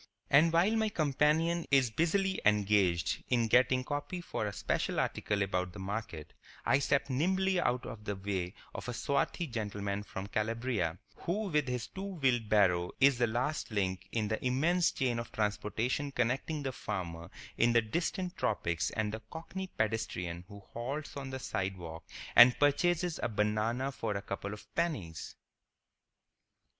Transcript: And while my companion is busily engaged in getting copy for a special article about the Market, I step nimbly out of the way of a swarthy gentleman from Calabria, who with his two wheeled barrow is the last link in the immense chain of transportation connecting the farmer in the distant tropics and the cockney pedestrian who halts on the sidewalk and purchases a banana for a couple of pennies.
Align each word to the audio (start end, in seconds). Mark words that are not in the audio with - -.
And 0.31 0.51
while 0.51 0.75
my 0.77 0.89
companion 0.89 1.67
is 1.69 1.91
busily 1.91 2.41
engaged 2.43 3.23
in 3.27 3.45
getting 3.47 3.83
copy 3.83 4.19
for 4.19 4.47
a 4.47 4.51
special 4.51 4.99
article 4.99 5.43
about 5.43 5.73
the 5.73 5.79
Market, 5.79 6.33
I 6.65 6.79
step 6.79 7.07
nimbly 7.07 7.59
out 7.59 7.85
of 7.85 8.05
the 8.05 8.15
way 8.15 8.55
of 8.73 8.89
a 8.89 8.93
swarthy 8.95 9.45
gentleman 9.45 10.01
from 10.01 10.25
Calabria, 10.25 10.97
who 11.17 11.49
with 11.49 11.67
his 11.67 11.85
two 11.85 12.15
wheeled 12.15 12.49
barrow 12.49 12.93
is 12.99 13.19
the 13.19 13.27
last 13.27 13.69
link 13.69 14.09
in 14.11 14.27
the 14.27 14.43
immense 14.43 14.89
chain 14.91 15.19
of 15.19 15.31
transportation 15.31 16.11
connecting 16.11 16.63
the 16.63 16.71
farmer 16.71 17.29
in 17.55 17.73
the 17.73 17.81
distant 17.83 18.35
tropics 18.35 18.89
and 18.89 19.13
the 19.13 19.21
cockney 19.31 19.67
pedestrian 19.67 20.45
who 20.47 20.61
halts 20.73 21.15
on 21.15 21.29
the 21.29 21.37
sidewalk 21.37 22.03
and 22.35 22.57
purchases 22.59 23.19
a 23.21 23.29
banana 23.29 23.91
for 23.91 24.15
a 24.17 24.21
couple 24.23 24.51
of 24.51 24.65
pennies. 24.73 25.35